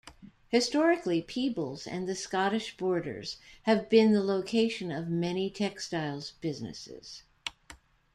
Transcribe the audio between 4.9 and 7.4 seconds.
of many textiles businesses.